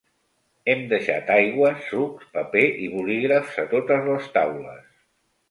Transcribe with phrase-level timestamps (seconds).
[0.71, 4.91] Hem deixat aigües, sucs, paper i bolígrafs a totes les taules.